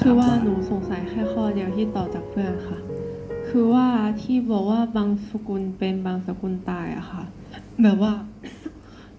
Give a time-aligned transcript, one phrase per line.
[0.00, 2.78] คือว่าหนูสงสัยแค่ข้อเดียวที่ต่อจากเพื่อนค่ะ
[3.48, 3.86] คือว่า
[4.22, 7.22] ที่บอกว่าบางสกุลเป็นบางสกุลตายอะค่ะ
[7.82, 8.12] แบบว่า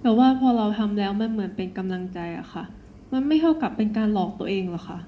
[0.01, 2.63] แบบว่าพอเราทำแล้วมันเหมือนเป็นกำลังใจอะค่ะ
[3.13, 4.99] มันไม่เท่ากับเป็นการหลอกตัวเองหรอคะ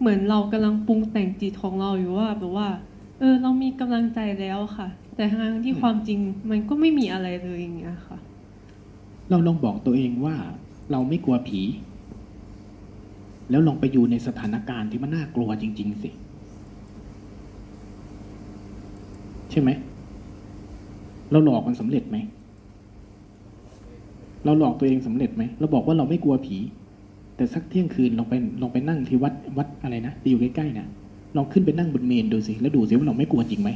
[0.00, 2.68] เหมือนเรากำลังปรุงแต่งจิตของเราอยู่ว่าแบบว่า
[3.18, 6.18] เออ เรามีกำลังใจแล้วค่ะ แต่ทางที่ความจริง
[6.50, 8.18] มันก็ไม่มีอะไรเลยอย่างเงี้ยค่ะ
[9.30, 10.34] เราลองบอกตัวเองว่า
[10.90, 11.60] เราไม่กลัวผี
[13.50, 16.10] แล้วลองไปอยู่ในสถานการณ์ที่มันน่ากลัวจริง ๆ สิ
[19.50, 19.70] ใช่ไหม
[21.30, 22.16] เราหลอกมันสำเร็จไหม
[24.44, 26.56] เราหลอกตัวเองสำเร็จไหม เราบอกว่าเราไม่กลัวผี
[27.36, 30.86] แต่สักเที่ยงคืนลองไปลองไปนั่งที่วัดวัดอะไรนะที่อยู่ใกล้ๆนะ
[31.36, 33.70] ลองขึ้นไปนั่งบนเมนดูสิ แล้วดูสิว่าเราไม่กลัวจริงไหม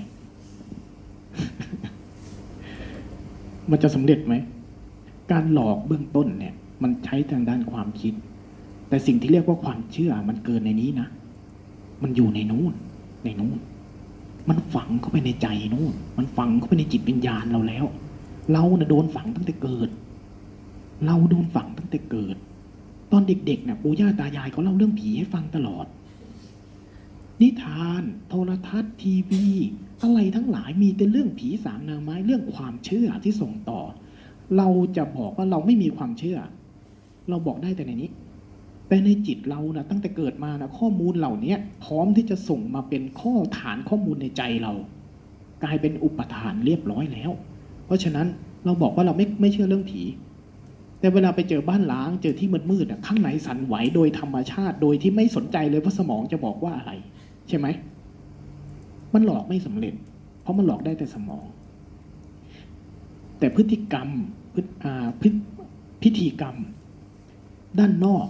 [3.71, 4.35] มันจะสำเร็จไหม
[5.33, 8.15] การหลอกเบื้องต้นเนี่ย มันใช้ทางด้านความคิด
[8.89, 11.09] แต่สิ่งที่เรียกว่าความเชื่อมันเกินในนี้นะ
[12.03, 12.73] มันอยู่ในนู้น
[13.25, 13.59] ในนู้น
[14.49, 17.85] มันฝังเข้าไปในใจนู้น มันฝังเข้าไปในจิตวิญญาณเราแล้ว
[18.53, 19.89] เรานะ่ะโดนฝังตั้งแต่เกิด
[21.07, 22.37] เราโดนฝังตั้งแต่เกิด
[23.13, 25.87] ตอนเด็กๆนะ่ะปู่ย่าตายายเขาเล่าเรื่องผีให้ฟังตลอด
[27.41, 29.47] นิทาน โทรทัศน์ทีวี
[30.03, 33.81] อะไรทั้งหลายมีแต่เรื่องผีสางนางไม้เรื่องความเชื่อที่ส่งต่อ
[34.57, 36.39] เราจะบอกว่าเราไม่มีความเชื่อ
[37.29, 38.11] เราบอกได้แต่ในนี้
[38.89, 44.73] แต่ในจิตเรานะตั้งแต่เกิดมานะข้อมูลเหล่านี้พร้อมที่จะส่งมาเป็นข้อฐานข้อมูลในใจเรา
[45.65, 47.31] กลายเป็นอุปทานเรียบร้อยแล้ว
[47.87, 48.27] เพราะฉะนั้น
[48.65, 50.03] เราบอกว่าเราไม่ไม่เชื่อเรื่องผี
[51.01, 56.93] แต่เวลาไปเจอบ้านล้างเจอที่มืดมืดๆอะข้างในสั่นไหวโดยธรรมชาติ โดยที่ไม่สนใจเลยว่าสมองจะบอกว่าอะไร
[57.49, 57.67] ใช่ไหม
[59.15, 59.95] มันหลอกไม่สำเร็จ
[60.43, 61.47] เพราะมันหลอกได้แต่สมอง
[63.39, 64.09] แต่พฤติกรรม
[64.55, 65.29] พฤติอ่าพฤ
[66.03, 66.57] พิธีกรรม
[67.79, 68.27] ด้านนอก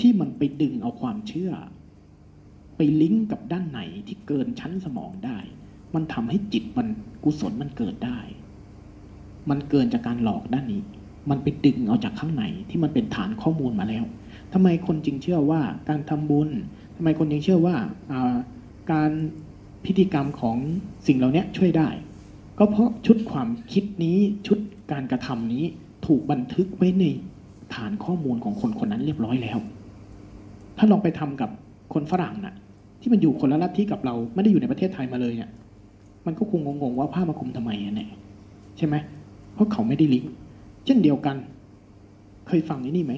[0.00, 1.52] ที่มันไปดึงเอาความเชื่อ
[2.76, 5.38] ไปลิงก์กับด้านไหนที่เกินชั้นสมองได้
[5.94, 6.86] มันทำให้จิตมัน
[7.24, 8.18] กุศลมันเกิดได้
[9.50, 10.82] มันเกินจากการหลอกด้านนี้
[11.30, 14.04] มันไปดึงเอาจากข้างในที่มันเป็นฐานข้อมูลมาแล้ว
[14.52, 16.48] ทำไมคนจึงเชื่อว่าการทำบุญ
[16.96, 17.76] ทำไมคนจึงเชื่อว่า
[18.92, 19.10] การ
[19.84, 20.56] พิธีกรรมของ
[21.06, 21.88] สิ่งเหล่านี้ช่วยได้
[22.58, 24.58] ก็เพราะชุดความคิดนี้ชุด
[24.92, 25.64] การกระทำนี้
[26.06, 27.04] ถูกบันทึกไว้ใน
[27.74, 29.58] ฐานข้อมูลของคนคนนั้นเรียบร้อยแล้ว
[30.82, 31.50] ถ้าลองไปทำกับ
[31.94, 32.54] คนฝรั่งน่ะ
[33.00, 35.50] ที่มันอยู่คนละลัทธิกับเราไม่ได้อยู่ในประเทศไทยมาเลยเนี่ย
[36.26, 38.10] มันก็คงงงว่าผ้ามาคลุมทำไมอะเนี่ย
[38.76, 38.96] ใช่ไหม
[39.54, 40.32] เพราะเขาไม่ได้ลิงก์
[40.84, 41.36] เช่นเดียวกัน
[42.46, 43.14] เคยฟังไอ้นี่ไหม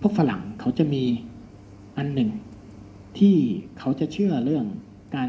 [0.00, 1.02] พวกฝรั่งเขาจะมี
[1.96, 2.30] อันหนึ่ง
[3.18, 3.34] ที่
[3.78, 4.64] เขาจะเชื่อเรื่อง
[5.14, 5.28] การ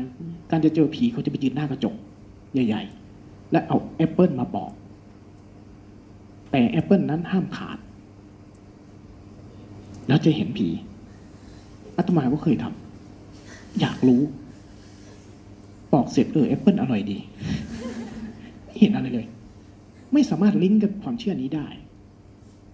[0.51, 1.95] การจะเจอผีเขาจะไปยืนหน้ากระจก
[2.53, 2.83] ใหญ่
[3.17, 4.71] ๆ และเอาแอปเปิลมาปอก
[6.51, 7.77] แต่แอปเปิลนั้นห้ามขาด
[10.07, 10.67] แล้วจะเห็นผี
[11.97, 14.21] อาตมาก็เคยทำอยากรู้
[15.91, 17.17] ปอกเสร็จเออแอปเปิลอร่อยดี
[18.65, 19.25] ไม่เห็นอะไรเลย
[20.13, 21.67] ไม่สามารถลิงก์กับความเชื่อนี้ได้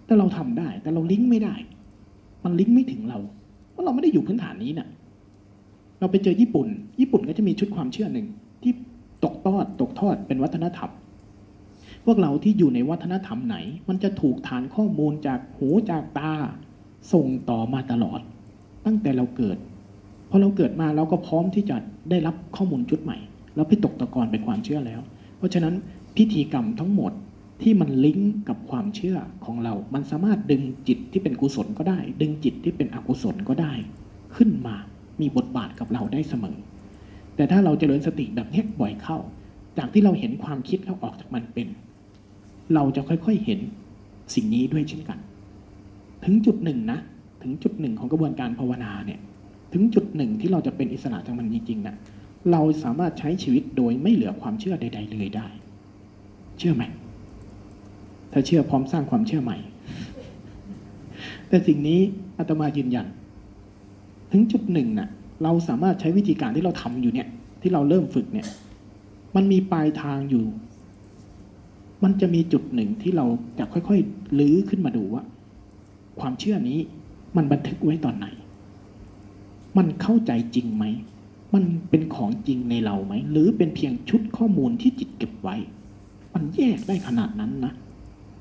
[0.05, 1.55] แต่เราทำได้ แต่เราลิงก์ไม่ได้
[2.43, 3.19] มันลิงก์ไม่ถึงเรา
[3.71, 4.87] เพราะเราไม่ได้อยู่พื้นฐานนี้น่ะ
[5.99, 6.67] เราไปเจอญี่ปุ่น
[6.99, 8.27] ญี่ปุ่นก็จะมีชุดความเชื่อหนึ่ง
[8.63, 8.73] ที่
[9.23, 10.91] ตกทอดตกทอดเป็นวัฒนธรรม
[12.05, 13.57] พวกเราที่อยู่ในวัฒนธรรมไหน
[13.89, 16.33] มันจะถูกฐานข้อมูลจากหูจากตา
[17.13, 18.19] ส่งต่อมาตลอด
[18.85, 19.57] ตั้งแต่เราเกิด
[20.29, 21.77] พอเราเกิดมาเราก็พร้อมที่จะ
[22.09, 23.17] ได้รับข้อมูลชุดใหม่
[23.55, 25.01] แล้วไปตกตะกอนเป็นความเชื่อแล้ว
[25.37, 25.75] เพราะฉะนั้น
[26.17, 27.11] พิธีกรรมทั้งหมด
[27.61, 33.73] ที่มันลิงก์กับความเชื่อของเรา มันสามารถดึงจิตที่เป็นกุศลก็ได้ ดึงจิตที่เป็นอกุศลก็ได้
[34.35, 34.75] ขึ้นมา
[35.21, 36.57] มีบทบาทกับเราได้เสมอ
[37.35, 39.17] แต่ถ้าเราเจริญสติแบบนี้บ่อยเข้า
[39.77, 41.67] จากที่เราเห็นความคิดแล้วออกจากมันเป็น
[42.73, 43.59] เราจะค่อยๆเห็น
[44.35, 45.19] สิ่งนี้ด้วยเช่นกัน
[46.25, 46.99] ถึงจุดหนึ่งนะ
[47.41, 49.19] ถึงจุดหนึ่งของกระบวนการภาวนาเนี่ย
[49.73, 51.95] ถึงจุดหนึ่งที่เราจะเป็นอิสระจากมันจริงๆนะ
[52.51, 55.47] เราสามารถใช้ชีวิตโดยไม่เหลือความเชื่อใด ๆ เลยได้
[56.57, 56.83] เชื่อไหม
[58.31, 59.57] ถ้าเชื่อพร้อมสร้างความเชื่อใหม่
[61.49, 61.99] แต่สิ่งนี้
[62.37, 63.07] อาตมายืนยัน
[64.31, 65.09] ถึงจุดหนึ่งน่ะ
[65.43, 67.27] เราสามารถใช้วิธีการที่เราทำอยู่เนี่ย
[67.61, 68.47] ที่เราเริ่มฝึกเนี่ย
[69.35, 70.45] มันมีปลายทางอยู่
[72.03, 73.25] มันจะมีจุดหนึ่งที่เรา
[73.59, 75.23] จะค่อยๆ ลื้อขึ้นมาดูว่า
[76.19, 76.79] ความเชื่อนี้
[77.35, 78.27] มันบันทึกไว้ตอนไหน
[79.77, 80.85] มันเข้าใจจริงไหม
[81.53, 85.55] มันเป็นของจริงในเราไหม หรือเป็นเพียงชุดข้อมูลที่จิตเก็บไว้
[86.33, 87.73] มันแยกได้ขนาดนั้นนะ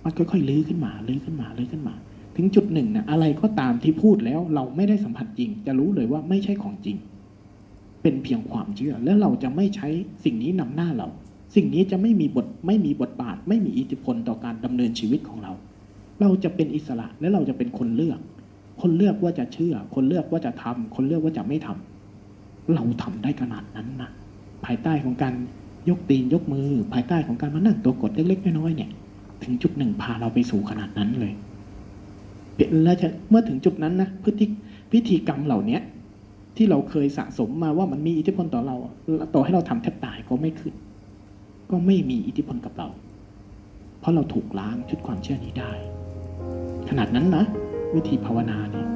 [0.04, 1.94] มันค่อยๆลื้อขึ้นมา ลื้อขึ้นมา ลื้อขึ้นมา
[2.36, 6.96] ถึงจุดหนึ่งนะอะไรก็ตามที่พูดแล้วเราไม่ได้สัมผัสจริง จะรู้เลยว่าไม่ใช่ของจริง
[8.02, 9.88] เป็นเพียงความเชื่อ แล้วเราจะไม่ใช้
[10.24, 11.08] สิ่งนี้นำหน้าเรา
[11.54, 15.52] สิ่งนี้จะไม่มีบท ไม่มีบทบาท ไม่มีอิทธิพลต่อการดำเนินชีวิตของเรา
[16.20, 18.20] เราจะเป็นอิสระและเราจะเป็นคนเลือก
[18.82, 24.10] คนเลือกว่าจะเชื่อ คนเลือกว่าจะทำคนเลือกว่าจะไม่ทำเราทำได้ขนาดนั้นนะ
[24.64, 25.34] ภายใต้ของการ
[25.88, 28.90] ยกตีนยกมือ ภายใต้ของการมานั่งตัวกดเล็กๆน้อยๆเนี่ย
[29.42, 31.32] ถึงจุดหนึ่งพาเราไปสู่ขนาดนั้นเลย
[32.84, 34.46] แล้วจะเมื่อถึงจุดนั้นนะพฤติ
[34.92, 35.80] พิธีกรรมเหล่าเนี้ย
[36.56, 38.76] ที่เราเคยสะสมมาว่ามันมีอิทธิพลต่อเรา
[39.34, 40.74] ต่อให้เราทำแทบตายก็ไม่ขึ้น
[41.70, 42.88] ก็ไม่มีอิทธิพลกับเรา
[44.00, 45.72] เพราะเราถูกล้างชุดความเชื่อนี้ได้
[46.92, 47.44] ขนาดนั้นนะ
[47.94, 48.89] วิธีภาวนาเนี่ย